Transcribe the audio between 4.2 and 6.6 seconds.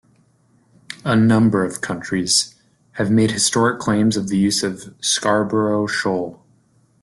the use of Scarborough shoal.